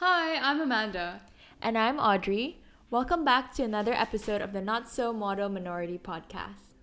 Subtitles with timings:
[0.00, 1.22] Hi, I'm Amanda.
[1.60, 2.60] And I'm Audrey.
[2.88, 6.76] Welcome back to another episode of the Not So Model Minority Podcast.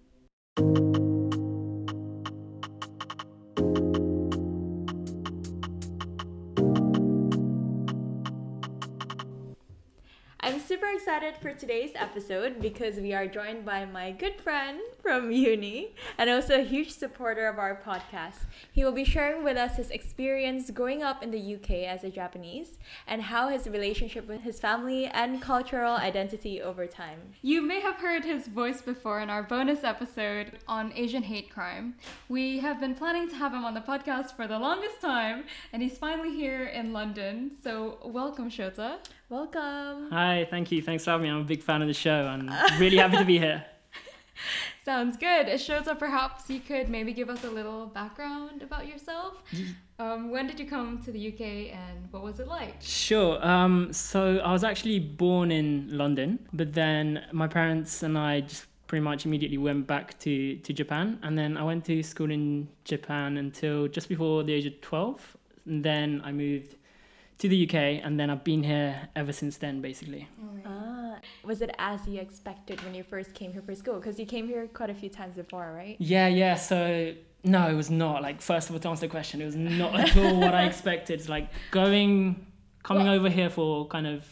[10.42, 15.32] I'm super excited for today's episode because we are joined by my good friend from
[15.32, 18.40] uni and also a huge supporter of our podcast.
[18.72, 22.10] He will be sharing with us his experience growing up in the UK as a
[22.10, 27.20] Japanese and how his relationship with his family and cultural identity over time.
[27.44, 31.94] You may have heard his voice before in our bonus episode on Asian hate crime.
[32.28, 35.84] We have been planning to have him on the podcast for the longest time, and
[35.84, 37.52] he's finally here in London.
[37.64, 38.98] So, welcome, Shota.
[39.30, 40.10] Welcome.
[40.10, 40.82] Hi, thank you.
[40.82, 41.30] Thanks for having me.
[41.30, 43.66] I'm a big fan of the show and really happy to be here.
[44.86, 45.48] Sounds good.
[45.48, 49.36] Shota, perhaps you could maybe give us a little background about yourself.
[49.98, 52.76] Um, when did you come to the UK and what was it like?
[52.82, 53.46] Sure.
[53.46, 58.66] Um, so I was actually born in London, but then my parents and I just
[58.88, 61.20] pretty much immediately went back to, to Japan.
[61.24, 65.38] And then I went to school in Japan until just before the age of 12.
[65.66, 66.76] And then I moved
[67.38, 70.28] to the UK, and then I've been here ever since then, basically.
[70.66, 73.96] Ah, was it as you expected when you first came here for school?
[73.96, 75.98] Because you came here quite a few times before, right?
[76.00, 76.56] Yeah, yeah.
[76.56, 78.22] So no, it was not.
[78.22, 80.64] Like first of all, to answer the question, it was not at all what I
[80.72, 81.20] expected.
[81.20, 82.46] It's like going,
[82.84, 84.26] coming over here for kind of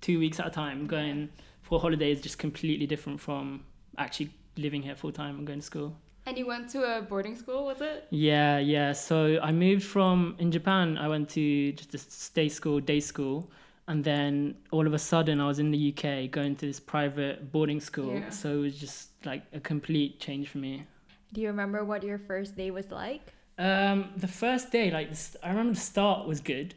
[0.00, 1.28] two weeks at a time, going
[1.62, 3.64] for holidays, just completely different from
[3.98, 5.96] actually living here full time and going to school.
[6.26, 8.08] And you went to a boarding school, was it?
[8.10, 8.92] Yeah, yeah.
[8.92, 10.98] So I moved from in Japan.
[10.98, 13.48] I went to just a day school, day school,
[13.86, 17.52] and then all of a sudden I was in the UK going to this private
[17.52, 18.14] boarding school.
[18.14, 18.30] Yeah.
[18.30, 20.84] So it was just like a complete change for me.
[21.32, 23.32] Do you remember what your first day was like?
[23.56, 25.10] Um, the first day, like
[25.44, 26.74] I remember the start was good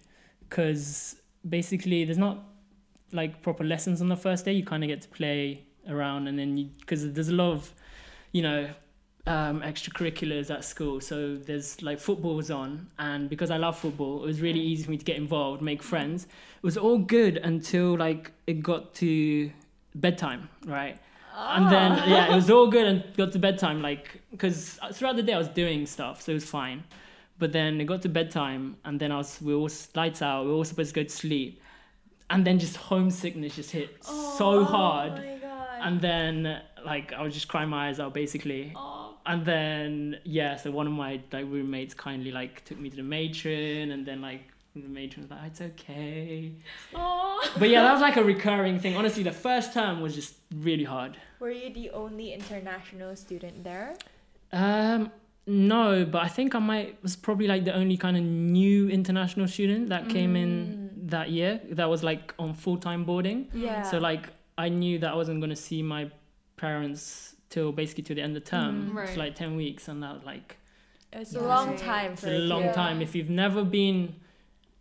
[0.48, 1.16] because
[1.48, 2.44] basically there's not
[3.12, 4.54] like proper lessons on the first day.
[4.54, 7.74] You kind of get to play around, and then you because there's a lot of,
[8.32, 8.70] you know,
[9.28, 11.00] um, extracurriculars at school.
[11.02, 14.84] So there's like football was on, and because I love football, it was really easy
[14.84, 16.26] for me to get involved, make friends.
[16.26, 19.52] It was all good until like it got to
[19.96, 21.00] bedtime, right?
[21.36, 25.24] And then yeah, it was all good and got to bedtime, like because throughout the
[25.24, 26.84] day I was doing stuff, so it was fine.
[27.38, 30.44] But then it got to bedtime, and then I was we were all lights out.
[30.46, 31.62] We were all supposed to go to sleep,
[32.30, 35.14] and then just homesickness just hit so hard.
[35.14, 35.68] Oh my god.
[35.82, 38.74] And then like I was just crying my eyes out basically.
[39.30, 43.04] And then yeah, so one of my like roommates kindly like took me to the
[43.04, 44.42] matron, and then like
[44.76, 46.52] the matron was like, "It's okay."
[46.96, 47.40] oh.
[47.60, 48.98] But yeah, that was like a recurring thing.
[48.98, 51.16] Honestly, the first term was just really hard.
[51.40, 53.96] Were you the only international student there?
[54.52, 55.12] Um,
[55.46, 59.48] no, but I think I might was probably like the only kind of new international
[59.48, 63.48] student that came in that year that was like on full time boarding.
[63.54, 63.84] Yeah.
[63.84, 66.10] So like I knew that I wasn't gonna see my
[66.58, 68.92] parents till basically to the end of term.
[68.94, 69.04] Mm.
[69.08, 70.58] It's like ten weeks, and that like
[71.12, 72.74] it's a long time it's for a a long kid.
[72.74, 73.02] time.
[73.02, 74.16] If you've never been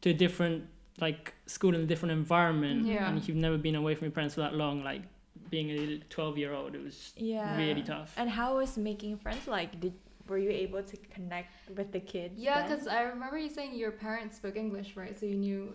[0.03, 0.65] to a different
[1.01, 3.09] like school in a different environment, Yeah.
[3.09, 5.03] and if you've never been away from your parents for that long, like
[5.51, 7.57] being a twelve year old, it was Yeah.
[7.57, 8.15] really tough.
[8.17, 9.81] And how was making friends like?
[9.81, 9.95] Did
[10.29, 12.35] were you able to connect with the kids?
[12.39, 15.19] Yeah, because I remember you saying your parents spoke English, right?
[15.19, 15.75] So you knew.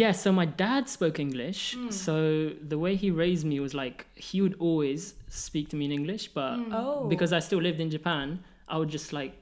[0.00, 1.60] Yeah, so my dad spoke English.
[1.76, 1.92] Mm.
[1.92, 2.14] So
[2.72, 6.24] the way he raised me was like he would always speak to me in English,
[6.38, 6.72] but Mm.
[6.80, 8.26] oh because I still lived in Japan,
[8.72, 9.38] I would just like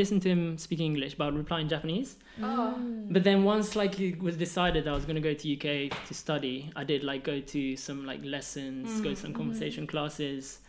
[0.00, 2.10] listen to him speaking English, but I would reply in Japanese.
[2.42, 2.74] Oh.
[2.78, 3.12] Mm.
[3.14, 5.68] But then once like it was decided that I was gonna go to UK
[6.08, 9.84] to study, I did like go to some like lessons, go to some Mm, conversation
[9.86, 10.60] classes.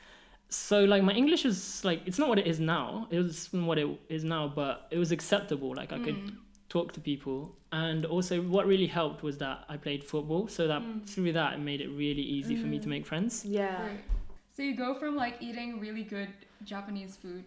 [0.49, 1.59] So like my English was
[1.89, 3.07] like it's not what it is now.
[3.15, 3.37] It was
[3.69, 5.71] what it is now, but it was acceptable.
[5.81, 6.35] Like I could Mm.
[6.69, 10.81] Talk to people and also what really helped was that i played football so that
[10.81, 11.05] Mm.
[11.05, 12.89] through that it made it really easy for me to Mm.
[12.95, 13.81] make friends yeah.
[13.87, 13.99] Right.
[14.55, 16.29] So you go from like eating really good
[16.63, 17.45] Japanese food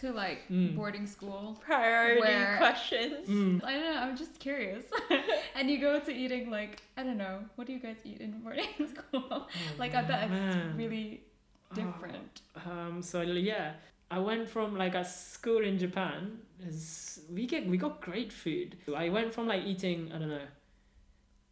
[0.00, 0.74] to like Mm.
[0.76, 1.58] boarding school.
[1.60, 3.26] Priority Where- questions.
[3.28, 3.62] Mm.
[3.62, 4.84] I don't know, I'm just curious.
[5.56, 8.30] and you go to eating like, I don't know, what do you guys eat in
[8.40, 9.46] boarding school?
[9.78, 10.74] like, I bet it's man.
[10.76, 11.06] really
[11.70, 12.34] Oh, different.
[12.64, 13.72] um so yeah
[14.10, 16.78] i went from like a school in japan is
[17.32, 20.46] we get we got great food i went from like eating i don't know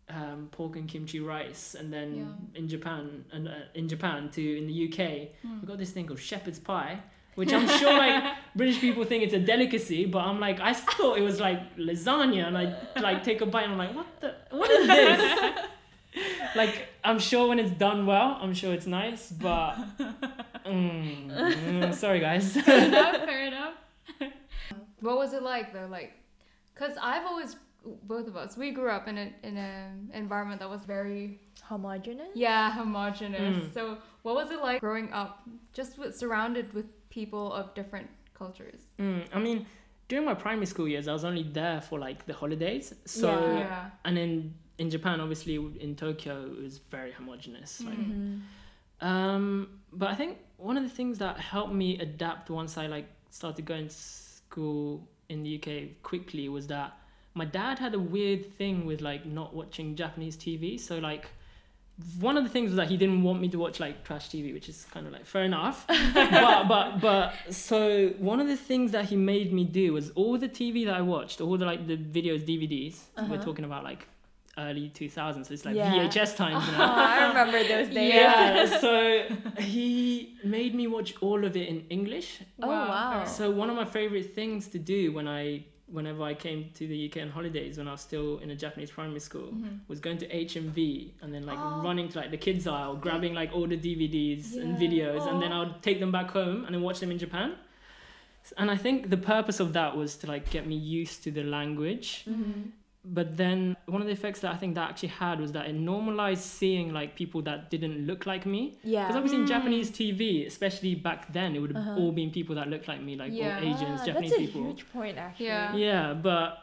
[0.08, 2.58] um, pork and kimchi rice and then Yeah.
[2.60, 4.98] in japan and uh, in japan to in the uk
[5.44, 5.60] Mm.
[5.60, 7.00] we got this thing called shepherd's pie
[7.34, 8.22] which i'm sure like
[8.56, 12.46] british people think it's a delicacy but i'm like i thought it was like lasagna
[12.46, 12.64] and i
[13.00, 15.58] like take a bite and i'm like what the what is this
[16.56, 19.74] like i'm sure when it's done well i'm sure it's nice but
[20.64, 23.65] mm, mm, sorry guys fair enough, fair enough.
[25.06, 25.88] What was it like though?
[25.90, 26.12] Like,
[26.74, 27.56] cause I've always
[28.02, 32.28] both of us, we grew up in a in an environment that was very Homogenous?
[32.34, 33.56] yeah homogenous.
[33.56, 33.74] Mm.
[33.74, 35.32] So what was it like growing up
[35.72, 38.80] just with, surrounded with people of different cultures?
[38.98, 39.66] Mm, I mean,
[40.08, 42.92] during my primary school years, I was only there for like the holidays.
[43.04, 43.58] So, Yeah.
[43.58, 43.90] yeah.
[44.04, 47.80] and then in Japan, obviously in Tokyo, it was very homogenous.
[47.88, 48.40] Like, Mhm.
[49.00, 53.08] um, but I think one of the things that helped me adapt once I like
[53.30, 53.94] started going to
[54.50, 56.92] school in the UK quickly was that
[57.34, 60.78] my dad had a weird thing with like not watching Japanese TV.
[60.80, 61.26] So like
[62.20, 64.52] one of the things was that he didn't want me to watch like trash TV,
[64.54, 65.86] which is kind of like fair enough.
[66.14, 70.38] but but but so one of the things that he made me do was all
[70.38, 72.96] the TV that I watched, all the like the videos, DVDs.
[73.16, 73.36] We're Uh-huh.
[73.44, 74.06] talking about like
[74.58, 75.46] early 2000s.
[75.46, 75.92] So it's like Yeah.
[75.92, 76.94] VHS times Oh, now.
[76.94, 78.14] I remember those days.
[78.14, 79.24] Yeah, so
[79.58, 82.40] he made me watch all of it in English.
[82.62, 83.24] Oh, wow.
[83.24, 86.98] So one of my favorite things to do when I whenever I came to the
[87.08, 89.78] UK on holidays when I was still in a Japanese primary school Mhm.
[89.86, 91.80] was going to HMV and then like Oh.
[91.84, 94.84] running to like the kids aisle, grabbing like all the DVDs and Yeah.
[94.84, 95.62] videos and then Oh.
[95.62, 97.52] I'd take them back home and then watch them in Japan.
[98.58, 101.44] And I think the purpose of that was to like get me used to the
[101.44, 102.72] language Mhm.
[103.08, 105.74] But then one of the effects that I think that actually had was that it
[105.74, 108.78] normalized seeing like people that didn't look like me.
[108.82, 109.02] Yeah.
[109.02, 109.48] Because obviously in Mm.
[109.48, 111.98] Japanese TV, especially back then, it would have Uh-huh.
[112.00, 113.58] all been people that looked like me, like Yeah.
[113.58, 114.64] all Asians, Ah, Japanese that's a people.
[114.64, 115.46] huge point, actually.
[115.46, 115.76] Yeah.
[115.76, 116.58] Yeah, but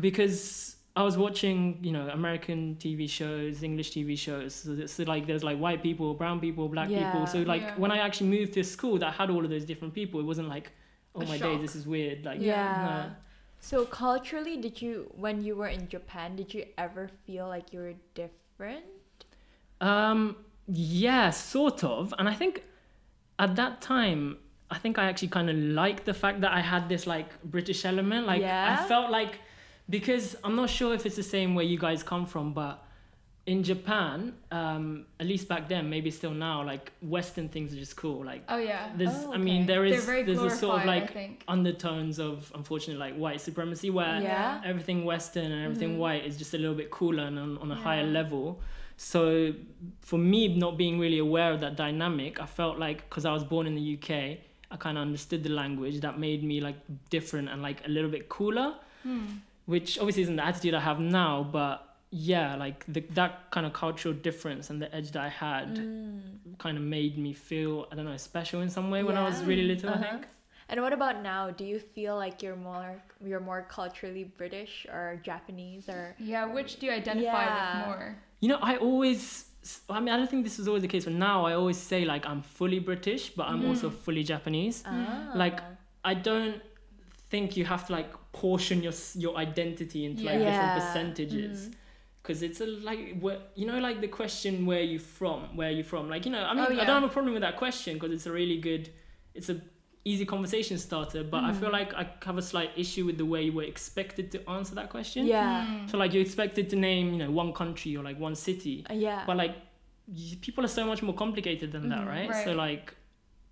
[0.00, 5.04] because I was watching, you know, American TV shows, English TV shows, so, th- so
[5.04, 7.26] like there's like white people, brown people, black people.
[7.26, 7.76] So like Yeah.
[7.76, 10.24] when I actually moved to a school that had all of those different people, it
[10.24, 10.70] wasn't like,
[11.14, 11.48] oh A my shock.
[11.52, 12.24] days, this is weird.
[12.24, 13.06] Like Yeah.
[13.08, 13.14] no.
[13.64, 17.78] So culturally, did you when you were in Japan, did you ever feel like you
[17.78, 18.84] were different?
[19.80, 20.36] Um,
[20.66, 22.12] yeah, sort of.
[22.18, 22.64] And I think
[23.38, 24.38] at that time,
[24.68, 27.84] I think I actually kind of liked the fact that I had this like British
[27.84, 28.26] element.
[28.26, 28.80] Like Yeah?
[28.80, 29.38] I felt like
[29.88, 32.81] because I'm not sure if it's the same where you guys come from, but
[33.44, 37.96] in Japan, um, at least back then, maybe still now, like Western things are just
[37.96, 38.24] cool.
[38.24, 38.90] Like Oh yeah.
[38.96, 39.66] there's, Oh, I mean, okay.
[39.66, 43.90] there They're is very there's a sort of like undertones of unfortunately like white supremacy
[43.90, 44.60] where Yeah.
[44.64, 45.98] everything Western and everything Mhm.
[45.98, 48.60] white is just a little bit cooler and on, on a higher level.
[48.96, 49.52] So
[50.02, 53.42] for me, not being really aware of that dynamic, I felt like because I was
[53.42, 54.38] born in the UK,
[54.70, 56.76] I kind of understood the language that made me like
[57.10, 59.24] different and like a little bit cooler, Hmm.
[59.66, 63.72] which obviously isn't the attitude I have now, but yeah, like the, that kind of
[63.72, 66.20] cultural difference and the edge that I had Mm.
[66.58, 69.42] kind of made me feel I don't know special in some way when I was
[69.50, 69.90] really little.
[69.90, 70.04] Uh-huh.
[70.06, 70.26] I think.
[70.68, 71.50] And what about now?
[71.50, 72.90] Do you feel like you're more
[73.28, 77.58] you're more culturally British or Japanese or Yeah, which do you identify Yeah.
[77.78, 78.16] with more?
[78.40, 79.46] You know, I always.
[79.88, 82.04] I mean, I don't think this was always the case, but now I always say
[82.04, 83.98] like I'm fully British, but I'm also Mm.
[84.04, 84.76] fully Japanese.
[84.84, 85.30] ah.
[85.44, 85.58] Like,
[86.04, 86.56] I don't
[87.30, 88.94] think you have to like portion your
[89.24, 90.46] your identity into like Yeah.
[90.48, 91.74] different percentages Mhm.
[92.22, 95.82] Because it's a like where, you know like the question where you from where you
[95.82, 97.94] from like you know I mean Oh, I don't have a problem with that question
[97.94, 98.90] because it's a really good
[99.34, 99.60] it's a
[100.04, 103.42] easy conversation starter but I feel like I have a slight issue with the way
[103.42, 105.64] you were expected to answer that question Yeah.
[105.64, 105.86] Hmm.
[105.88, 108.94] so like you're expected to name you know one country or like one city Uh,
[108.94, 109.22] yeah.
[109.26, 109.54] but like
[110.08, 112.08] y- people are so much more complicated than that Mhm.
[112.08, 112.44] right?
[112.44, 112.94] so like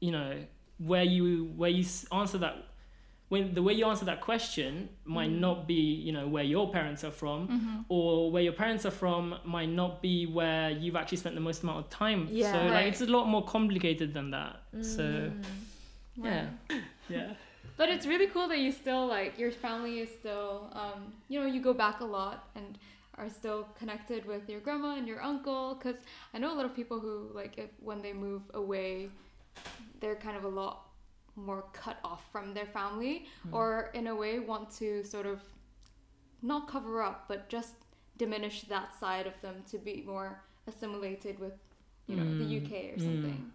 [0.00, 0.30] you know
[0.78, 2.56] where you where you answer that
[3.30, 4.70] when the way you answer that question
[5.04, 5.38] might Mhm.
[5.46, 7.84] not be you know where your parents are from Mhm.
[7.88, 9.22] or where your parents are from
[9.56, 12.52] might not be where you've actually spent the most amount of time Yeah.
[12.52, 14.54] so like it's a lot more complicated than that
[14.96, 15.44] so Mm.
[16.28, 16.46] yeah
[17.08, 17.30] yeah
[17.80, 21.46] But it's really cool that you still like your family is still um, you know
[21.54, 22.76] you go back a lot and
[23.16, 25.98] are still connected with your grandma and your uncle because
[26.34, 29.08] I know a lot of people who like if when they move away
[30.00, 30.74] they're kind of a lot
[31.44, 33.54] more cut off from their family Hmm.
[33.54, 35.40] or in a way want to sort of
[36.42, 37.74] not cover up but just
[38.16, 41.52] diminish that side of them to be more assimilated with
[42.06, 43.04] you know the Mm, UK or mm.
[43.04, 43.52] something.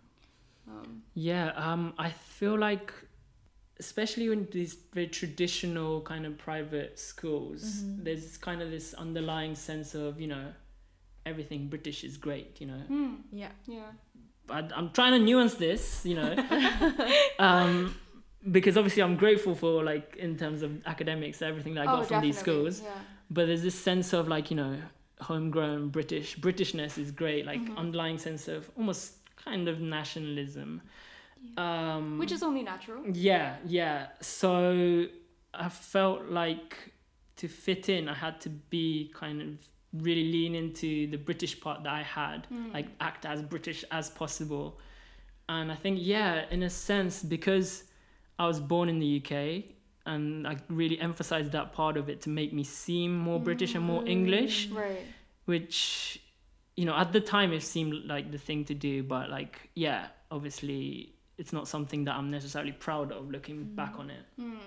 [0.68, 2.92] Um, yeah um i feel like
[3.80, 8.04] especially in these very traditional kind of private schools Mhm.
[8.04, 10.54] there's kind of this underlying sense of you know
[11.26, 13.52] everything british is great you know hmm, Yeah.
[13.68, 13.92] yeah.
[14.50, 16.36] I, I'm trying to nuance this, you know,
[17.40, 17.96] um,
[18.52, 22.22] because obviously I'm grateful for like in terms of academics, everything that I got from
[22.22, 22.82] these Oh, schools.
[22.82, 22.90] Yeah.
[23.30, 24.78] But there's this sense of like you know,
[25.22, 27.78] homegrown British Britishness is great, like Mhm.
[27.78, 30.82] underlying sense of almost kind of nationalism.
[31.58, 33.04] Um, Which is only natural.
[33.14, 34.08] yeah, yeah.
[34.22, 35.06] So
[35.54, 36.92] I felt like
[37.38, 39.48] to fit in, I had to be kind of
[40.02, 42.74] really lean into the British part that I had Mm.
[42.74, 44.80] like act as British as possible.
[45.48, 47.84] And I think, yeah, in a sense, because
[48.40, 49.64] I was born in the UK,
[50.06, 53.84] and I really emphasized that part of it to make me seem more British and
[53.86, 55.06] more English, Right.
[55.46, 56.20] which
[56.76, 60.08] you know at the time it seemed like the thing to do, but like yeah,
[60.30, 64.26] obviously it's not something that I'm necessarily proud of looking back on it.
[64.40, 64.58] Mm.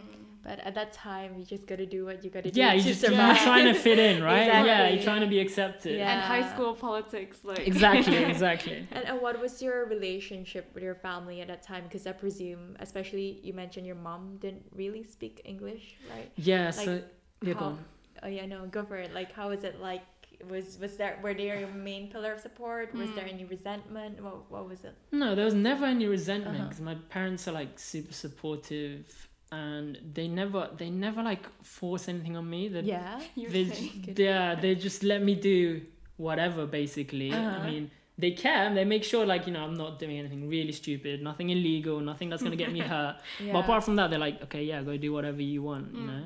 [0.42, 2.82] But at that time, you just gotta do what you gotta do Yeah, to you
[2.82, 3.36] just survive.
[3.36, 4.46] you're trying to fit in, right?
[4.46, 5.96] Yeah, you're trying to be accepted.
[5.98, 6.12] Yeah.
[6.12, 8.86] And high school politics, like Exactly, exactly.
[8.92, 11.84] And uh, what was your relationship with your family at that time?
[11.84, 16.30] Because I presume, especially you mentioned your mom didn't really speak English, right?
[16.36, 17.04] Yeah, so Like,
[17.42, 17.84] yeah, go on.
[18.22, 19.12] Oh yeah, no, go for it.
[19.14, 20.02] Like, how was it like?
[20.48, 22.94] Was was there were they your main pillar of support?
[22.94, 23.34] Was there Mm.
[23.34, 24.22] any resentment?
[24.22, 24.94] What what was it?
[25.12, 26.68] No, there was never any resentment Uh-huh.
[26.68, 32.36] because my parents are like super supportive and they never they never like force anything
[32.36, 32.68] on me.
[32.68, 33.20] That Yeah.
[33.34, 33.64] You're they.
[33.64, 34.18] Good.
[34.18, 35.82] yeah they just let me do
[36.16, 37.32] whatever basically.
[37.32, 37.58] Uh-huh.
[37.62, 40.48] I mean they care and they make sure like you know I'm not doing anything
[40.48, 43.16] really stupid, nothing illegal, nothing that's gonna get me hurt.
[43.40, 43.52] yeah.
[43.52, 46.06] But apart from that, they're like okay yeah go do whatever you want, you Mm.
[46.06, 46.24] know.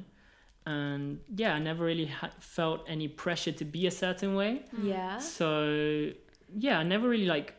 [0.67, 4.63] And yeah, I never really ha- felt any pressure to be a certain way.
[4.77, 4.89] Mm.
[4.89, 5.19] yeah.
[5.19, 6.11] So
[6.57, 7.55] yeah, I never really like.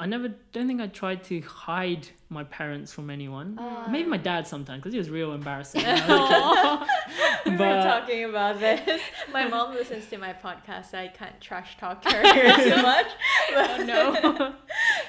[0.00, 3.56] I never don't think I tried to hide my parents from anyone.
[3.56, 5.84] Uh, Maybe my dad sometimes because he was real embarrassing.
[5.84, 7.44] when I was a kid.
[7.44, 9.00] we were but- talking about this.
[9.32, 12.22] My mom listens to my podcast, so I can't trash talk her
[12.64, 13.06] too much.
[13.52, 14.54] But, Oh, no.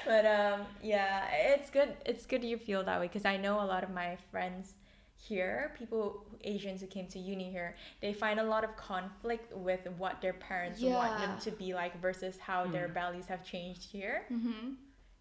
[0.06, 1.94] but um, yeah, it's good.
[2.04, 4.74] It's good you feel that way because I know a lot of my friends
[5.16, 9.80] here, people Asians who came to uni here, they find a lot of conflict with
[9.98, 12.94] what their parents want them to be like versus how their Mm.
[12.94, 14.24] values have changed here.
[14.28, 14.74] hmm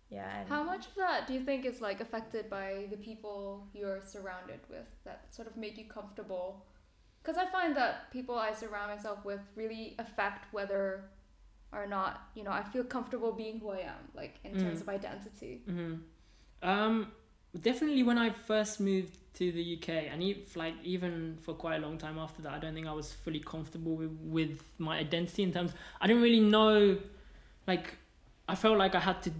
[0.09, 0.39] Yeah.
[0.39, 4.01] And How much of that do you think is like affected by the people you're
[4.05, 6.65] surrounded with that sort of make you comfortable?
[7.21, 11.09] Because I find that people I surround myself with really affect whether
[11.71, 14.81] or not you know I feel comfortable being who I am, like in terms Mm.
[14.83, 15.63] of identity.
[15.67, 16.03] Mhm.
[16.61, 17.11] Um,
[17.61, 20.23] definitely when I first moved to the UK, and
[20.55, 23.39] like even for quite a long time after that, I don't think I was fully
[23.39, 25.73] comfortable with, with my identity in terms.
[25.99, 26.97] I didn't really know,
[27.67, 27.95] like,
[28.47, 29.31] I felt like I had to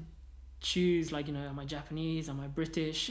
[0.60, 3.10] choose, like, you know, am I Japanese, am I British?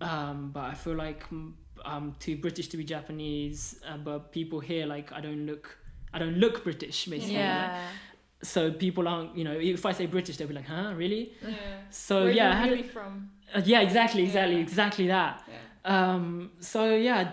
[0.00, 1.52] Um, but I feel like mm,
[1.84, 3.80] I'm too British to be Japanese.
[3.86, 5.78] Uh, but people here, like, I don't look,
[6.12, 7.34] I don't look British, basically.
[7.34, 7.86] Like, yeah.
[8.42, 11.32] so people aren't, you know, if I say British, they'll be like, huh, really?
[11.46, 11.54] Yeah.
[11.90, 13.30] So Where yeah, I you're had really from.
[13.54, 14.62] Uh, yeah, exactly, exactly, Yeah.
[14.62, 15.44] exactly that.
[15.48, 15.54] Yeah.
[16.14, 17.32] Um, so yeah,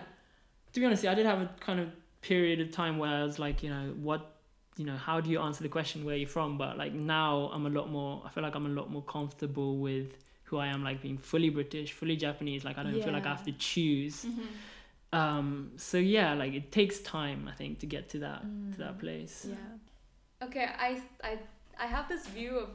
[0.74, 1.89] to be honest, I did have a kind of
[2.22, 4.36] period of time where I was like, you know, what,
[4.77, 6.58] you know, how do you answer the question where you're from?
[6.58, 8.22] But like now, I'm a lot more.
[8.25, 10.08] I feel like I'm a lot more comfortable with
[10.46, 12.63] who I am, like being fully British, fully Japanese.
[12.63, 14.25] Like I don't feel like I have to choose.
[14.25, 15.20] Mm-hmm.
[15.20, 18.41] Um, so yeah, like it takes time, I think, to get to that
[18.74, 19.00] to that Mm.
[19.00, 19.46] place.
[19.50, 20.46] Yeah.
[20.48, 21.38] Okay, I, I,
[21.79, 22.70] I have this view of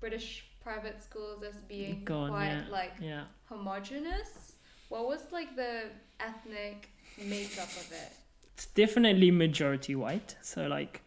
[0.00, 2.64] British private schools as being Go on, quite yeah.
[2.70, 3.24] like Yeah.
[3.46, 4.52] homogenous.
[4.88, 8.12] What was like the ethnic makeup of it?
[8.54, 10.36] it's definitely majority white.
[10.42, 11.02] So like,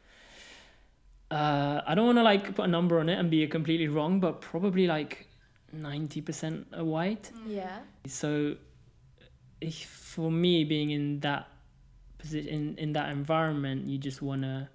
[1.30, 4.20] uh, I don't want to like put a number on it and be completely wrong,
[4.20, 5.28] but probably like
[5.74, 7.32] ninety percent are white.
[7.48, 7.80] Yeah.
[8.08, 8.56] So,
[9.60, 11.48] if, for me, being in that
[12.18, 14.70] position, in, in that environment, you just wanna.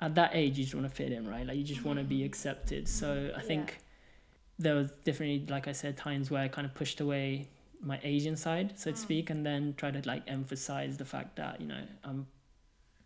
[0.00, 1.46] At that age, you just want to fit in, right?
[1.46, 2.86] Like you just want to be accepted.
[2.88, 3.40] So I Yeah.
[3.40, 3.78] think
[4.58, 7.48] there was definitely, like I said, times where I kind of pushed away
[7.80, 9.00] my Asian side, so to Mm.
[9.00, 12.26] speak, and then try to like emphasize the fact that you know I'm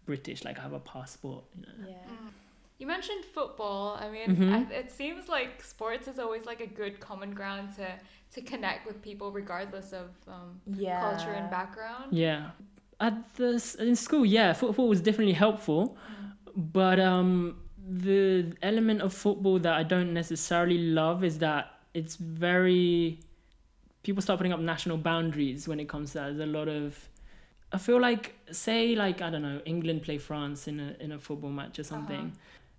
[0.06, 1.44] British, like I have a passport.
[1.54, 1.88] You know.
[1.88, 1.94] Yeah.
[2.08, 2.30] Mm.
[2.78, 3.98] You mentioned football.
[4.00, 4.52] I mean, Mhm.
[4.70, 7.86] I, it seems like sports is always like a good common ground to
[8.34, 11.00] to connect with people regardless of um, Yeah.
[11.00, 12.12] culture and background.
[12.12, 12.50] Yeah.
[13.00, 15.96] At the in school, yeah, football was definitely helpful,
[16.56, 17.56] but um,
[17.88, 23.18] the element of football that I don't necessarily love is that it's very
[24.02, 26.24] people start putting up national boundaries when it comes to that.
[26.36, 27.08] There's a lot of
[27.72, 31.18] I feel like say like I don't know England play France in a in a
[31.18, 32.32] football match or something,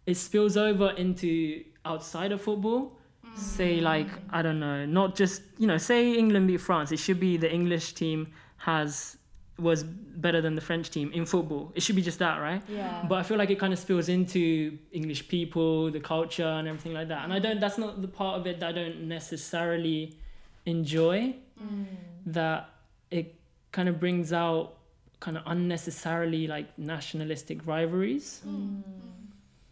[0.06, 2.98] it spills over into outside of football.
[3.36, 6.92] Say like I don't know, not just you know say England beat France.
[6.92, 9.18] It should be the English team has
[9.60, 11.72] was better than the French team in football.
[11.76, 12.62] It should be just that, right?
[12.68, 13.06] Yeah.
[13.08, 16.94] But I feel like it kind of spills into English people, the culture, and everything
[16.94, 17.24] like that.
[17.24, 17.60] And I don't.
[17.60, 20.18] That's not the part of it that I don't necessarily
[20.66, 21.36] enjoy.
[21.62, 21.86] Mm.
[22.28, 22.70] That
[23.10, 23.36] it
[23.72, 24.78] kind of brings out
[25.20, 28.42] kind of unnecessarily like nationalistic rivalries.
[28.48, 28.82] Mm.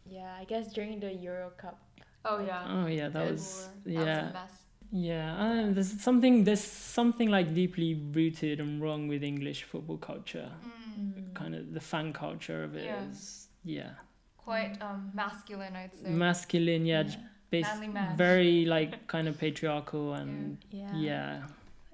[0.06, 1.80] Yeah, I guess during the Euro Cup.
[2.26, 2.66] Oh yeah.
[2.68, 4.04] Oh yeah, that Good was yeah.
[4.06, 4.60] That was
[4.92, 5.34] yeah.
[5.34, 5.38] a mess.
[5.38, 9.64] Yeah, I don't know, there's something there's something like deeply rooted and wrong with English
[9.64, 10.52] football culture.
[11.00, 11.34] Mm.
[11.34, 13.04] Kind of the fan culture of it Yeah.
[13.10, 13.92] is yeah,
[14.38, 16.10] Quite um, masculine, I'd say.
[16.10, 16.86] masculine.
[16.86, 17.20] Yeah, just
[17.52, 18.16] based Manly man.
[18.18, 20.96] very like kind of patriarchal and Yeah.
[20.96, 21.42] yeah.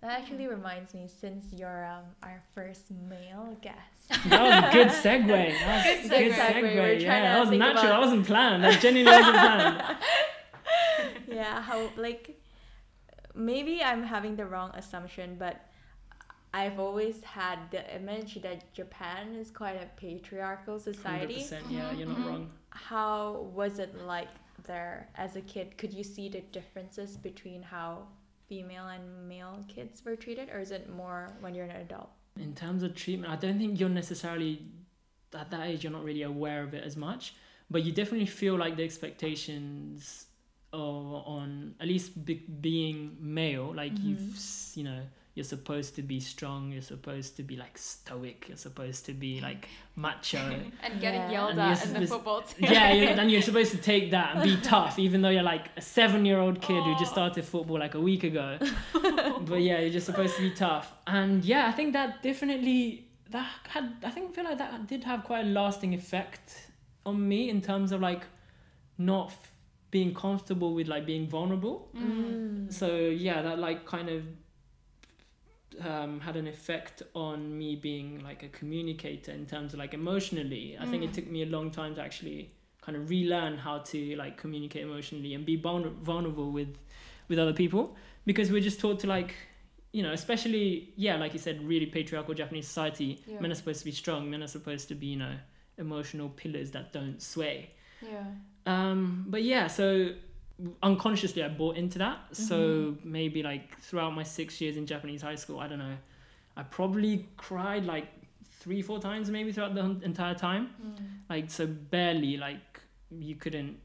[0.02, 4.22] That actually reminds me, since you're um, our first male guest.
[4.30, 5.28] That was a good segue.
[5.28, 6.54] That was Good a good segue.
[6.54, 6.62] segue.
[6.62, 7.84] We were trying Yeah, that was think natural.
[7.86, 8.64] about- That wasn't planned.
[8.64, 9.98] That genuinely wasn't planned.
[11.28, 12.40] yeah, how like
[13.36, 15.70] maybe I'm having the wrong assumption, but
[16.54, 21.42] I've always had the image that Japan is quite a patriarchal society.
[21.44, 21.70] 100%.
[21.70, 22.26] Yeah, you're not Mhm.
[22.28, 22.52] wrong.
[22.70, 24.30] How was it like
[24.64, 25.78] there as a kid?
[25.78, 28.08] Could you see the differences between how
[28.48, 32.10] female and male kids were treated, or is it more when you're an adult?
[32.38, 34.62] In terms of treatment, I don't think you're necessarily
[35.34, 35.84] at that age.
[35.84, 37.34] You're not really aware of it as much,
[37.70, 40.35] but you definitely feel like the expectations are
[40.80, 43.74] on at least be, being male.
[43.74, 44.78] Like you've Mhm.
[44.78, 45.02] you know
[45.36, 46.72] you're supposed to be strong.
[46.72, 48.46] You're supposed to be like stoic.
[48.48, 49.68] You're supposed to be like
[49.98, 50.38] macho.
[50.84, 51.32] and getting Yeah.
[51.32, 52.72] yelled And at in the football team.
[52.72, 55.66] yeah, you and you're supposed to take that and be tough, even though you're like
[55.76, 58.58] a seven-year-old kid who just started football like a week ago.
[59.42, 63.48] but yeah, you're just supposed to be tough, and yeah, I think that definitely that
[63.70, 66.68] had I think I feel like that did have quite a lasting effect
[67.06, 68.24] on me in terms of like
[68.98, 69.52] not f-
[69.98, 71.78] being comfortable with like being vulnerable.
[71.96, 72.72] Mm.
[72.80, 72.88] So
[73.28, 74.22] yeah, that like kind of
[75.82, 80.78] um, had an effect on me being like a communicator in terms of like emotionally.
[80.80, 81.16] I think it Mm.
[81.18, 85.34] took me a long time to actually kind of relearn how to like communicate emotionally
[85.34, 86.72] and be vulner- vulnerable with
[87.30, 87.84] with other people
[88.26, 89.32] because we're just taught to like
[89.98, 93.40] you know especially yeah like you said really patriarchal japanese society Yeah.
[93.42, 95.36] men are supposed to be strong men are supposed to be you know
[95.86, 97.58] emotional pillars that don't sway
[98.02, 98.24] Yeah.
[98.66, 100.14] um, but yeah, so
[100.84, 102.18] unconsciously I bought into that.
[102.34, 103.12] So Mm-hmm.
[103.12, 105.98] maybe like throughout my six years in Japanese high school, I don't know,
[106.58, 108.08] I probably cried like
[108.60, 110.70] three, four times maybe throughout the entire time.
[110.84, 110.96] Mm.
[111.30, 112.80] Like so barely like
[113.12, 113.78] you couldn't,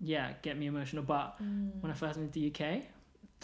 [0.00, 1.02] yeah, get me emotional.
[1.02, 1.80] But Mm.
[1.80, 2.82] when I first moved to the UK,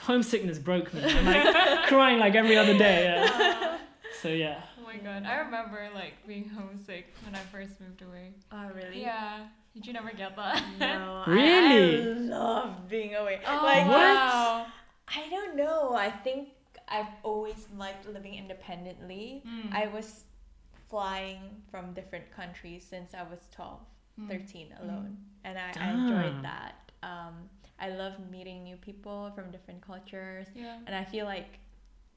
[0.01, 1.03] homesickness broke me.
[1.05, 3.05] I'm like crying like every other day.
[3.05, 3.79] Yeah.
[4.23, 4.63] So yeah.
[4.95, 8.33] Oh my god, I remember like being homesick when I first moved away.
[8.53, 9.01] Oh really?
[9.03, 9.47] Yeah.
[9.75, 10.63] Did you never get that?
[10.79, 11.25] No.
[11.27, 12.01] Really?
[12.01, 13.41] I, love being away.
[13.47, 14.67] Oh, like wow.
[15.09, 15.95] I don't know.
[15.95, 16.51] I think
[16.89, 19.43] I've always liked living independently.
[19.47, 19.73] Mm.
[19.75, 20.25] I was
[20.89, 23.81] flying from different countries since I was 12,
[24.21, 24.29] Mm.
[24.29, 25.17] 13 alone.
[25.43, 26.93] And I, I enjoyed that.
[27.03, 27.35] Um,
[27.81, 30.47] I love meeting new people from different cultures.
[30.55, 30.79] Yeah.
[30.87, 31.59] And I feel like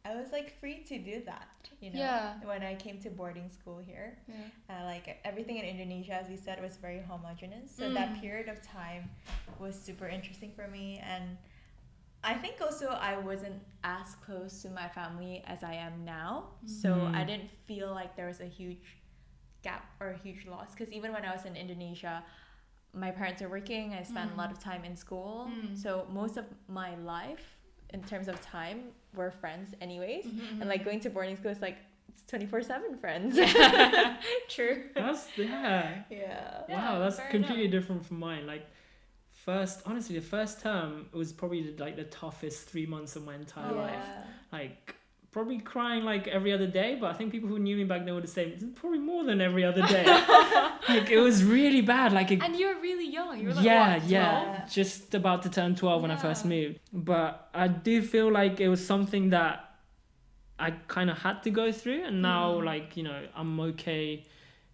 [0.08, 1.50] I was like free to do that,
[1.82, 2.36] you know, Yeah.
[2.52, 4.18] when I came to boarding school here.
[4.28, 4.36] Yeah.
[4.72, 7.68] Uh, like everything in Indonesia, as we said, was very homogenous.
[7.76, 7.94] So Mm.
[7.96, 9.10] that period of time
[9.60, 11.38] was super interesting for me, and
[12.24, 16.32] I think also I wasn't as close to my family as I am now.
[16.66, 17.16] So Mm.
[17.16, 18.98] I didn't feel like there was a huge
[19.62, 20.72] gap or a huge loss.
[20.72, 22.24] Because even when I was in Indonesia,
[22.94, 23.94] my parents are working.
[23.94, 24.54] I spent a lot Mm.
[24.54, 25.52] of time in school.
[25.52, 25.76] Mm.
[25.78, 27.57] So most of my life,
[27.94, 28.84] in terms of time,
[29.16, 30.26] we're friends anyways.
[30.26, 31.78] Mhm, And like going to boarding school is like
[32.10, 33.36] it's twenty four seven friends.
[34.50, 34.84] True.
[34.96, 36.04] That's yeah.
[36.10, 36.62] yeah.
[36.70, 37.72] Yeah, wow, that's fair completely enough.
[37.82, 38.46] different from mine.
[38.48, 38.66] Like
[39.32, 43.72] first, honestly, the first term was probably like the toughest three months of my entire
[43.74, 44.06] life.
[44.52, 44.96] Like
[45.38, 48.14] probably crying like every other day, but I think people who knew me back then
[48.16, 50.06] would say "It's probably more than every other day.
[50.94, 52.10] like it was really bad.
[52.20, 53.32] Like it, And you were really young.
[53.40, 56.80] You were like yeah, what, yeah, just about to turn twelve when I first moved.
[57.12, 59.56] But I do feel like it was something that
[60.60, 62.66] I kind of had to go through, and now Mm.
[62.72, 64.26] like you know I'm okay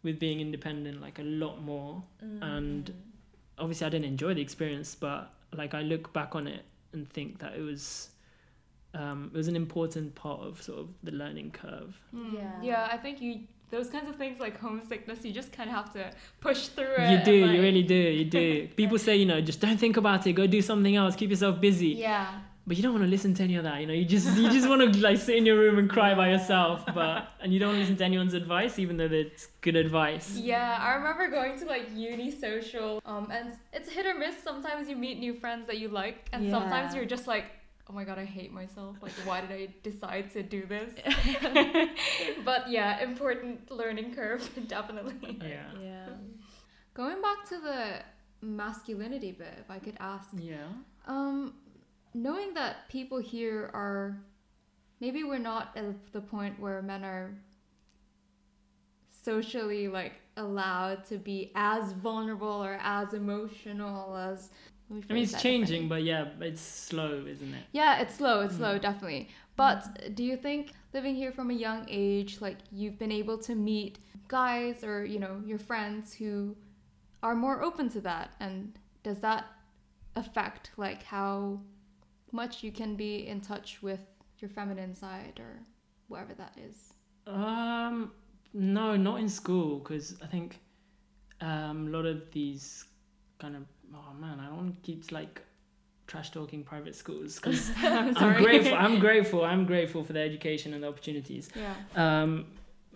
[0.03, 2.93] with being independent like a lot more And- Mm.
[3.63, 5.21] obviously I didn't enjoy the experience, but
[5.61, 7.83] like I look back on it and think that it was
[8.93, 11.99] um, it was an important part of sort of the learning curve.
[12.15, 12.33] Mm.
[12.33, 12.51] Yeah.
[12.61, 15.91] Yeah, I think you those kinds of things like homesickness, you just kind of have
[15.93, 17.09] to push through it.
[17.11, 18.67] You do, like- you really do, you do.
[18.75, 21.59] People say, you know, just don't think about it, go do something else, keep yourself
[21.59, 21.87] busy.
[21.87, 22.39] Yeah.
[22.67, 23.93] But you don't want to listen to any of that, you know.
[23.93, 26.85] You just you just want to like sit in your room and cry by yourself,
[26.95, 30.37] but and you don't listen to anyone's advice, even though it's good advice.
[30.37, 34.35] Yeah, I remember going to like uni social, um, and it's hit or miss.
[34.41, 37.47] Sometimes you meet new friends that you like, and sometimes you're just like,
[37.89, 38.97] oh my god, I hate myself.
[39.01, 40.93] Like, why did I decide to do this?
[42.45, 45.39] but yeah, important learning curve, definitely.
[45.41, 45.65] Yeah.
[45.81, 46.05] Yeah.
[46.93, 47.99] Going back to the
[48.41, 50.67] masculinity bit, if I could ask, Yeah.
[51.07, 51.55] um,
[52.13, 54.17] knowing that people here are,
[54.99, 57.35] maybe we're not at the point where men are
[59.09, 64.49] socially like allowed to be as vulnerable or as emotional as.
[64.91, 67.63] I mean, it's changing, but yeah, it's slow, isn't it?
[67.71, 68.41] Yeah, it's slow.
[68.41, 68.81] It's slow, Mm.
[68.81, 69.29] definitely.
[69.55, 73.55] But do you think living here from a young age, like you've been able to
[73.55, 76.55] meet guys or you know your friends who
[77.21, 79.45] are more open to that, and does that
[80.15, 81.59] affect like how
[82.31, 84.01] much you can be in touch with
[84.39, 85.59] your feminine side or
[86.07, 86.93] whatever that is?
[87.27, 88.11] Um,
[88.53, 90.59] no, not in school because I think
[91.41, 92.85] um, a lot of these
[93.39, 93.63] kind of
[93.95, 95.41] oh man, I don't keep like
[96.07, 98.73] trash talking private schools because I'm I'm grateful.
[98.85, 99.43] I'm grateful.
[99.45, 101.49] I'm grateful for the education and the opportunities.
[101.55, 101.73] yeah.
[101.95, 102.45] Um,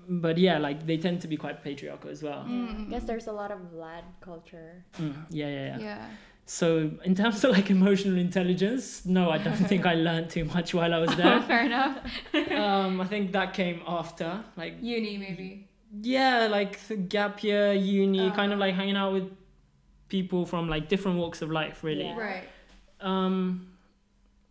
[0.10, 2.46] but yeah, like they tend to be quite patriarchal as well.
[2.48, 2.88] Mm.
[2.88, 4.84] I guess there's a lot of lad culture.
[5.00, 6.06] Mm, yeah, yeah, yeah, Yeah.
[6.46, 10.74] So in terms of like emotional intelligence, no, I don't think I learned too much
[10.74, 11.42] while I was there.
[11.50, 11.98] Fair enough.
[12.52, 15.68] um, I think that came after, like Uni maybe.
[16.02, 18.34] yeah, like the gap year, uni, Uh.
[18.34, 19.30] kind of like hanging out with
[20.10, 22.06] people from like different walks of life, really.
[22.06, 22.18] Yeah.
[22.18, 22.44] Right.
[23.02, 23.78] Um,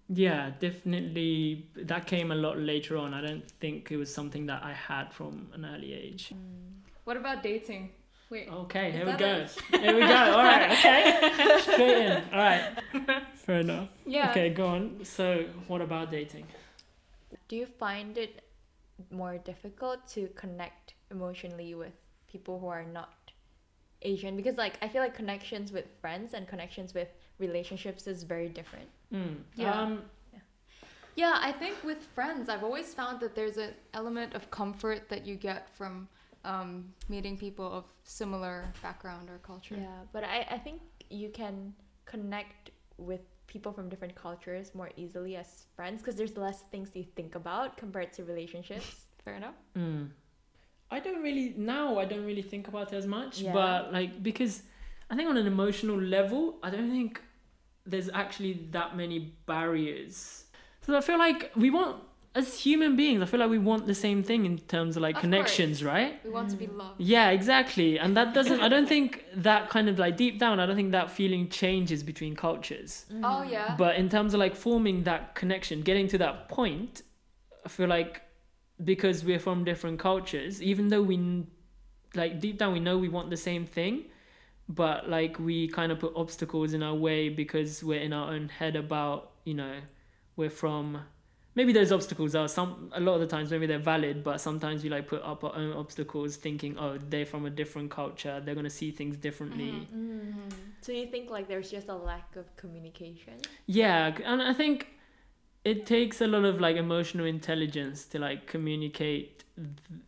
[0.08, 3.14] yeah, definitely that came a lot later on.
[3.14, 6.32] I don't think it was something that I had from an early age.
[7.04, 7.90] What about dating?
[8.28, 8.48] Wait.
[8.48, 9.26] Okay, here we go.
[9.26, 9.80] it?
[9.80, 10.14] Here we go.
[10.14, 11.58] All right, okay.
[11.60, 12.22] Straight in.
[12.32, 12.72] All right.
[13.34, 13.88] Fair enough.
[14.04, 14.30] Yeah.
[14.30, 15.04] Okay, go on.
[15.04, 16.46] So, what about dating?
[17.48, 18.42] Do you find it
[19.10, 21.92] more difficult to connect emotionally with
[22.26, 23.25] people who are not
[24.02, 24.36] Asian?
[24.36, 28.88] Because like I feel like connections with friends and connections with relationships is very different.
[29.12, 29.36] Mm.
[29.54, 29.82] Yeah.
[29.82, 30.02] Um,
[31.16, 35.26] Yeah, I think with friends, I've always found that there's an element of comfort that
[35.26, 36.08] you get from
[36.44, 39.76] um, meeting people of similar background or culture.
[39.76, 41.72] Yeah, but I, I think you can
[42.04, 47.04] connect with people from different cultures more easily as friends because there's less things you
[47.16, 49.06] think about compared to relationships.
[49.24, 49.54] Fair enough.
[49.76, 50.10] Mm.
[50.90, 51.98] I don't really now.
[51.98, 53.52] I don't really think about it as much, Yeah.
[53.52, 54.62] but like because
[55.10, 57.20] I think on an emotional level, I don't think
[57.84, 60.44] there's actually that many barriers.
[60.82, 62.02] So I feel like we want
[62.34, 65.14] as human beings, I feel like we want the same thing in terms of like
[65.16, 65.86] Of connections, course.
[65.94, 66.20] right?
[66.22, 66.58] We want to Mm.
[66.58, 67.00] be loved.
[67.00, 67.98] Yeah, exactly.
[67.98, 68.60] And that doesn't.
[68.60, 70.60] I don't think that kind of like deep down.
[70.60, 73.06] I don't think that feeling changes between cultures.
[73.24, 73.74] Oh yeah.
[73.78, 77.02] But in terms of like forming that connection, getting to that point,
[77.64, 78.22] I feel like
[78.82, 81.46] because we're from different cultures, even though we
[82.14, 84.04] like deep down we know we want the same thing,
[84.68, 88.48] but like we kind of put obstacles in our way because we're in our own
[88.48, 89.74] head about you know
[90.36, 90.98] we're from
[91.54, 94.82] maybe those obstacles are some a lot of the times maybe they're valid but sometimes
[94.82, 98.54] we like put up our own obstacles thinking oh they're from a different culture they're
[98.54, 99.94] going to see things differently Mhm.
[99.94, 100.52] Mhm.
[100.80, 103.34] So you think like there's just a lack of communication?
[103.66, 104.95] Yeah, and I think
[105.66, 110.00] it takes a lot of like emotional intelligence to like communicate th-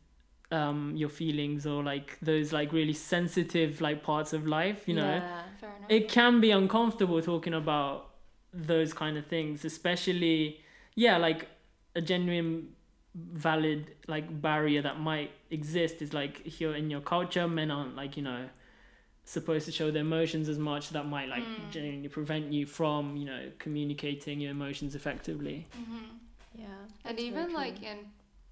[0.51, 5.15] um your feelings or like those like really sensitive like parts of life, you know.
[5.17, 5.43] Yeah.
[5.61, 5.91] Fair enough.
[5.97, 8.11] It can be uncomfortable talking about
[8.55, 10.61] those kind of things, especially
[10.95, 11.49] yeah, like
[11.97, 12.69] a genuine
[13.15, 18.17] valid like barrier that might exist is like here in your culture men aren't like
[18.17, 18.49] you know
[19.29, 21.71] supposed to show their emotions as much that might like Mm.
[21.71, 26.07] genuinely prevent you from you know communicating your emotions effectively Mhm.
[26.65, 26.81] Yeah.
[27.05, 27.99] And even like in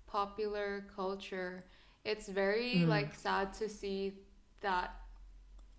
[0.06, 1.64] popular culture,
[2.04, 2.88] it's very Mm.
[2.94, 4.00] like sad to see
[4.60, 4.88] that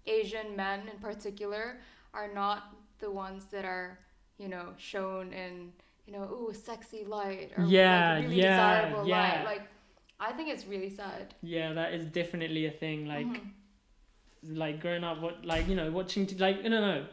[0.06, 1.80] Asian men in particular
[2.14, 2.60] are not
[3.00, 4.00] the ones that are,
[4.38, 5.54] you know, shown in,
[6.06, 9.22] you know, ooh, sexy light or Yeah, like, really yeah, desirable yeah.
[9.22, 9.46] light.
[9.46, 9.64] Like
[10.20, 11.36] I think it's really sad.
[11.42, 13.52] yeah that is definitely a thing like Mhm.
[14.44, 17.06] Like growing up what like you know watching t- like i don't know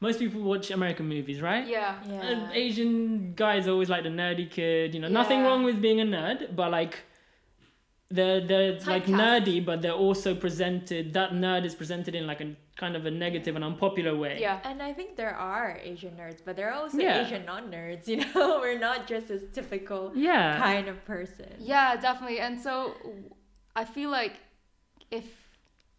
[0.00, 1.96] most people watch american movies right Yeah.
[2.08, 2.22] Yeah.
[2.22, 5.08] And Asian guys always like the nerdy kid, you know.
[5.08, 6.94] Nothing wrong with being a nerd, but like
[8.10, 9.44] they're they're like Typecast.
[9.44, 13.10] nerdy, but they're also presented that nerd is presented in like a kind of a
[13.10, 14.38] negative and unpopular way.
[14.40, 14.60] Yeah.
[14.64, 17.26] And I think there are Asian nerds, but there are also Yeah.
[17.26, 18.06] Asian non-nerds.
[18.12, 20.58] You know, we're not just as typical Yeah.
[20.58, 21.50] kind of person.
[21.58, 22.38] Yeah, definitely.
[22.38, 22.94] And so
[23.76, 24.34] I feel like
[25.10, 25.24] if,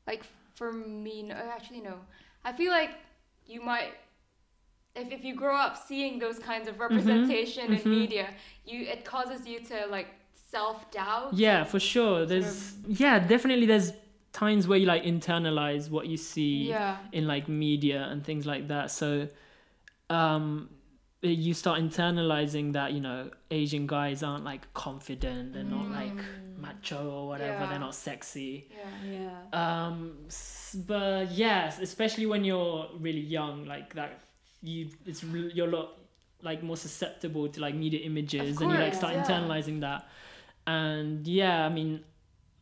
[0.08, 0.24] like,
[0.60, 1.96] for me, no, actually, no.
[2.44, 2.92] I feel like
[3.48, 3.94] you might,
[4.94, 7.86] if, if you grow up seeing those kinds of representation mhm.
[7.86, 8.26] in media,
[8.66, 10.10] you it causes you to like
[10.56, 11.34] self doubt.
[11.34, 12.26] Yeah, for sure.
[12.26, 13.94] There's yeah, definitely there's
[14.34, 16.98] times where you like internalize what you see Yeah.
[17.14, 18.92] in like media and things like that.
[18.92, 19.30] So
[20.10, 20.70] um
[21.22, 26.39] you start internalizing that, you know, Asian guys aren't like confident, they're not like Mm.
[26.80, 27.70] Macho or whatever, Yeah.
[27.70, 28.68] they're not sexy.
[28.72, 29.12] Yeah.
[29.54, 29.78] Yeah.
[29.86, 30.16] Um
[30.88, 34.20] but yes, especially when you're really young like that
[34.62, 35.98] you it's re- you're a lot
[36.42, 39.24] like more susceptible to like media images Of and you like start yeah.
[39.24, 40.08] internalizing that.
[40.68, 42.04] And yeah, I mean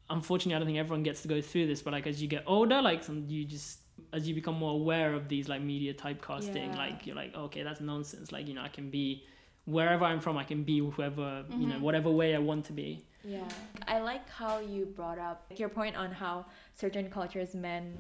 [0.10, 2.44] unfortunately I don't think everyone gets to go through this, but like as you get
[2.48, 3.80] older, like some you just
[4.14, 6.78] as you become more aware of these like media typecasting, Yeah.
[6.78, 8.32] like you're like, okay, that's nonsense.
[8.32, 9.24] Like, you know, I can be
[9.66, 11.82] wherever I'm from, I can be whoever, you know, Mhm.
[11.82, 13.04] whatever way I want to be.
[13.24, 13.48] Yeah.
[13.88, 17.98] I like how you brought up your point on how certain cultures men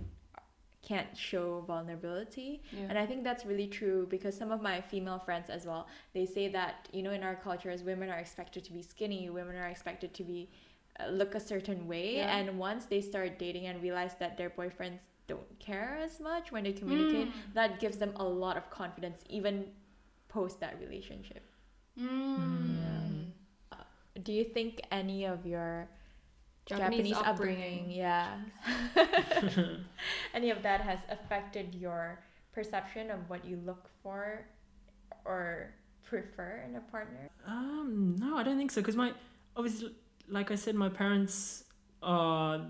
[0.81, 2.61] can't show vulnerability.
[2.71, 2.85] Yeah.
[2.89, 6.25] And I think that's really true because some of my female friends as well, they
[6.25, 9.67] say that, you know, in our cultures, women are expected to be skinny, women are
[9.67, 10.49] expected to be
[10.99, 12.15] uh, look a certain way.
[12.17, 12.37] Yeah.
[12.37, 16.63] And once they start dating and realize that their boyfriends don't care as much when
[16.63, 17.53] they communicate, Mm.
[17.53, 19.65] that gives them a lot of confidence, even
[20.29, 21.43] post that relationship.
[21.99, 23.16] Mm.
[24.27, 25.87] Do you think any of your
[26.65, 27.63] Japanese Japanese, upbringing.
[27.63, 28.39] upbringing, yeah,
[30.33, 32.19] any of that has affected your
[32.51, 34.45] perception of what you look for
[35.23, 37.29] or prefer in a partner?
[37.47, 38.81] Um, no, I don't think so.
[38.81, 39.13] Because my
[39.55, 39.95] obviously,
[40.27, 41.63] like I said, my parents
[42.03, 42.65] are,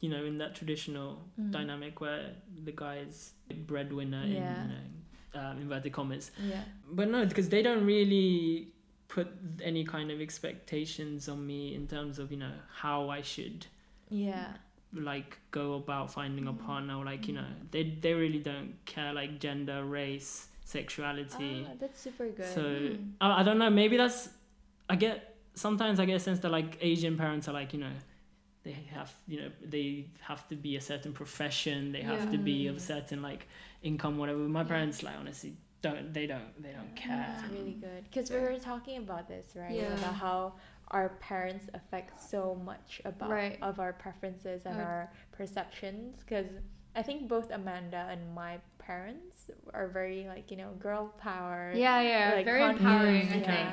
[0.00, 1.50] you know, in that traditional Mm.
[1.50, 2.32] dynamic where
[2.64, 4.64] the guy is the breadwinner Yeah.
[4.64, 6.30] in you know, um, inverted commas.
[6.42, 6.62] Yeah.
[6.90, 8.71] But no, because they don't really
[9.14, 9.28] put
[9.62, 13.66] any kind of expectations on me in terms of you know how I should
[14.10, 14.48] Yeah.
[14.94, 16.64] like go about finding a Mhm.
[16.66, 16.94] partner.
[17.00, 21.66] Or, like you know, they they really don't care like gender, race, sexuality.
[21.68, 22.46] Ah, that's super good.
[22.56, 23.12] So Mm.
[23.20, 23.70] I, I don't know.
[23.70, 24.20] Maybe that's
[24.88, 25.16] I get
[25.54, 27.94] sometimes I get a sense that like Asian parents are like you know
[28.64, 31.92] they have you know they have to be a certain profession.
[31.92, 33.42] They have to be of a certain like
[33.82, 34.38] income whatever.
[34.58, 34.68] My Yeah.
[34.74, 37.16] parents like honestly don't they don't they don't care.
[37.16, 37.80] That's really mm-hmm.
[37.80, 39.74] good because we were talking about this, right?
[39.74, 39.94] Yeah.
[39.94, 40.54] About how
[40.88, 43.58] our parents affect so much about Right.
[43.62, 46.18] of our preferences and our perceptions.
[46.20, 46.46] Because
[46.94, 51.72] I think both Amanda and my parents are very like you know girl power.
[51.74, 53.68] Yeah, yeah, like, very con- empowering, I think.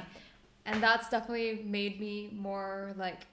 [0.66, 3.26] And that's definitely made me more like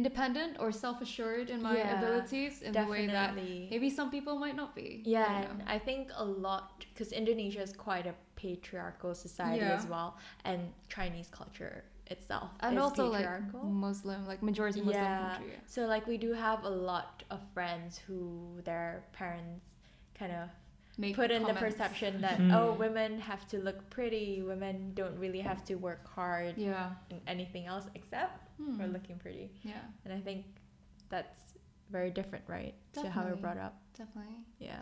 [0.00, 3.34] independent or self-assured in my Yeah, abilities in the way that
[3.72, 4.88] maybe some people might not be.
[5.16, 5.62] Yeah, and.
[5.76, 9.78] I think a lot because Indonesia is quite a patriarchal society Yeah.
[9.78, 10.08] as well,
[10.44, 10.60] and
[10.96, 11.76] Chinese culture
[12.14, 13.64] itself and is also like patriarchal.
[13.88, 15.28] Muslim, like majority Muslim Yeah.
[15.30, 15.52] country.
[15.54, 15.74] yeah.
[15.74, 18.18] So like we do have a lot of friends who
[18.68, 19.64] their parents
[20.20, 20.48] kind of
[20.98, 22.52] Make put in the perception that Hmm.
[22.58, 26.90] oh women have to look pretty, women don't really have to work hard Yeah.
[27.10, 28.76] and anything else except Hmm.
[28.78, 29.50] for looking pretty.
[29.62, 30.46] Yeah, And I think
[31.10, 31.38] that's
[31.90, 32.74] very different, right?
[32.94, 33.74] To how we're brought up.
[33.96, 34.34] definitely.
[34.58, 34.80] Yeah.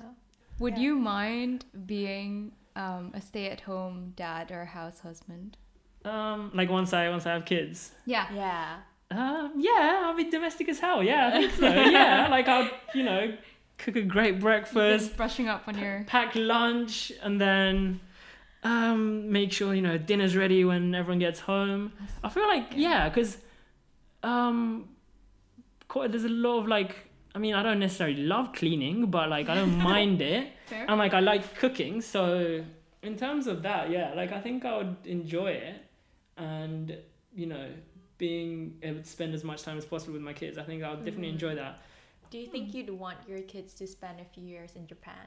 [0.61, 0.85] Would Yeah.
[0.85, 5.57] you mind being um, a stay-at-home dad or house husband?
[6.05, 7.93] Um, like once I once I have kids.
[8.07, 8.27] Yeah.
[8.33, 8.77] Yeah.
[9.11, 11.03] Um, yeah, I'll be domestic as hell.
[11.03, 11.67] Yeah, I think so.
[11.67, 13.37] yeah, like I'll you know
[13.79, 16.05] cook a great breakfast, brushing up on your.
[16.07, 18.01] pack lunch, and then
[18.63, 21.93] um, make sure you know dinner's ready when everyone gets home.
[22.23, 23.39] I feel like yeah, because
[24.25, 24.89] um,
[25.89, 27.11] quite, there's a lot of like.
[27.37, 30.87] I mean, I don't necessarily love cleaning, but like I don't mind it, Fair.
[30.89, 32.01] and like I like cooking.
[32.01, 32.65] So
[33.03, 35.77] in terms of that, yeah, like I think I would enjoy it,
[36.37, 36.97] and
[37.35, 37.69] you know,
[38.19, 40.59] being able to spend as much time as possible with my kids.
[40.59, 41.33] I think I would definitely Mhm.
[41.33, 41.83] enjoy that.
[42.31, 45.27] Do you think you'd want your kids to spend a few years in Japan?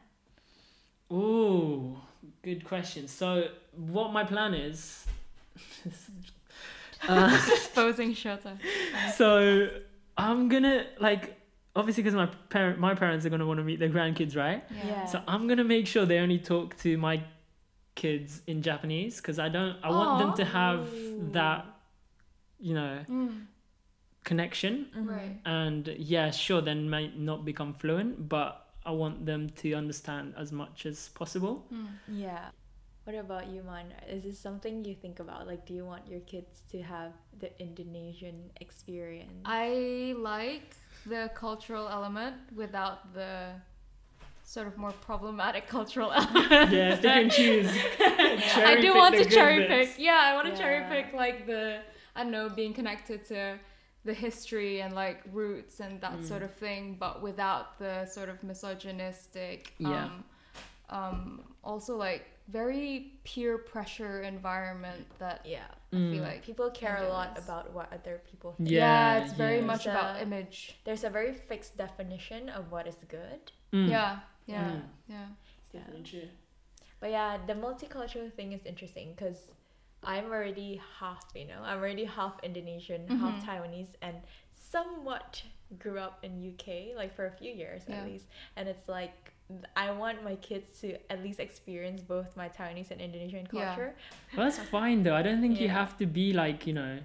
[1.11, 2.01] Oh,
[2.41, 3.07] good question.
[3.07, 5.05] So, what my plan is.
[7.07, 8.57] uh, Exposing Shota.
[9.15, 9.69] so,
[10.17, 11.35] I'm gonna like
[11.75, 14.63] obviously because my parent my parents are gonna want to meet their grandkids, right?
[14.85, 15.05] Yeah.
[15.05, 17.23] So I'm gonna make sure they only talk to my
[17.95, 19.77] kids in Japanese because I don't.
[19.83, 21.29] I want them to have Ooh.
[21.33, 21.65] that,
[22.59, 23.45] you know, Mm.
[24.23, 24.87] connection.
[24.95, 25.39] Right.
[25.45, 30.51] And yeah, sure, then might not become fluent, but I want them to understand as
[30.51, 31.65] much as possible.
[31.73, 31.87] Mm.
[32.09, 32.49] Yeah.
[33.07, 33.93] What about you, Man?
[34.09, 35.47] Is this something you think about?
[35.47, 39.31] Like, do you want your kids to have the Indonesian experience?
[39.45, 43.51] I like the cultural element without the
[44.43, 46.69] sort of more problematic cultural element.
[46.73, 47.69] yeah, pick and choose.
[48.01, 49.91] I do want to cherry bits.
[49.95, 49.99] pick.
[50.05, 50.57] Yeah, I want to Yeah.
[50.59, 51.79] cherry pick like the
[52.13, 53.57] I don't know being connected to
[54.03, 56.27] the history and like roots and that Mm.
[56.27, 59.73] sort of thing, but without the sort of misogynistic.
[59.77, 60.09] Yeah.
[60.09, 60.23] Um,
[60.89, 65.65] um, also like very peer pressure environment that yeah.
[65.91, 66.21] I feel Mm.
[66.21, 67.43] like People care a lot Yes.
[67.45, 68.69] about what other people think.
[68.69, 69.65] Yeah, it's very yeah.
[69.65, 70.77] much So- about image.
[70.85, 73.51] There's a very fixed definition of what is good.
[73.73, 73.89] Mm.
[73.89, 74.81] Yeah, yeah, Mm.
[75.07, 75.27] yeah.
[75.63, 76.29] It's definitely true.
[76.99, 79.51] But yeah, the multicultural thing is interesting because
[80.03, 83.45] I'm already half, you know, I'm already half Indonesian, half Mhm.
[83.45, 84.17] Taiwanese, and
[84.53, 85.43] somewhat
[85.79, 87.95] grew up in UK, like for a few years Yeah.
[87.97, 88.27] at least.
[88.55, 89.33] And it's like
[89.75, 93.65] I want my kids to at least experience both my Taiwanese and Indonesian Yeah.
[93.75, 93.95] culture.
[94.35, 95.15] Well, that's fine though.
[95.15, 96.99] I don't think you have to be like you know,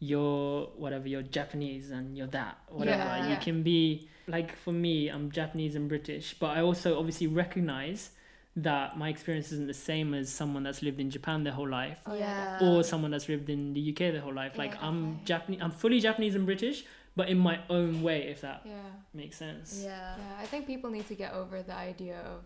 [0.00, 2.98] you're whatever you're Japanese and you're that whatever.
[3.02, 3.24] Yeah.
[3.24, 3.40] You Yeah.
[3.40, 8.10] can be like for me, I'm Japanese and British, but I also obviously recognize
[8.54, 12.00] that my experience isn't the same as someone that's lived in Japan their whole life.
[12.06, 12.68] Oh, yeah, Yeah.
[12.68, 14.58] or someone that's lived in the UK their whole life.
[14.58, 15.20] Like Yeah, I'm.
[15.24, 16.84] Japanese, I'm fully Japanese and British,
[17.18, 18.90] but in my own way, if that Yeah.
[19.12, 19.82] makes sense.
[19.84, 20.16] Yeah.
[20.16, 22.44] Yeah, I think people need to get over the idea of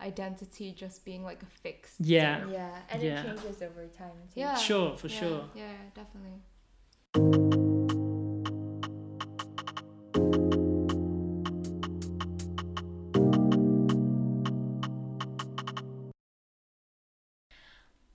[0.00, 2.00] identity just being like a fixed.
[2.00, 2.40] Yeah.
[2.40, 2.54] thing.
[2.54, 3.20] Yeah, and Yeah.
[3.20, 4.40] it changes over time too.
[4.40, 4.56] Yeah.
[4.56, 5.44] Sure, for Yeah, sure.
[5.54, 6.40] Yeah, definitely.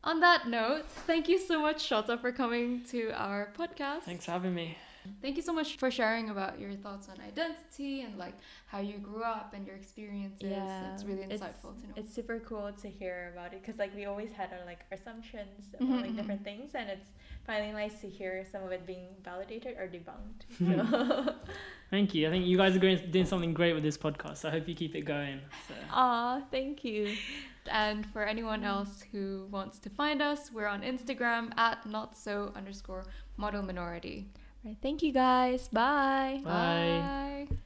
[0.03, 4.01] On that note, thank you so much, Shota, for coming to our podcast.
[4.03, 4.77] Thanks for having me.
[5.21, 8.33] Thank you so much for sharing about your thoughts on identity and like
[8.67, 10.51] how you grew up and your experiences.
[10.51, 11.93] Yeah, it's really it's- insightful to know.
[11.95, 15.73] It's super cool to hear about it because like we always had our like assumptions
[15.73, 16.17] about like mhm.
[16.17, 17.09] different things, and it's
[17.45, 20.45] finally nice to hear some of it being validated or debunked.
[20.61, 21.35] So.
[21.89, 22.27] Thank you.
[22.27, 24.45] I think you guys are doing something great with this podcast.
[24.45, 25.41] I hope you keep it going.
[25.67, 25.73] So.
[25.91, 27.15] Aw, thank you.
[27.69, 32.53] And for anyone else who wants to find us, we're on Instagram at not so
[32.55, 33.05] underscore
[33.37, 34.29] model minority.
[34.63, 35.67] All right, Thank you guys.
[35.69, 36.41] Bye.
[36.43, 37.47] Bye.
[37.49, 37.57] Bye.